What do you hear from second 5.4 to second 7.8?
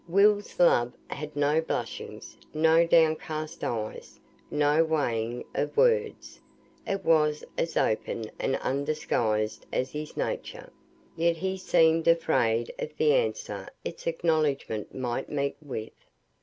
of words; it was as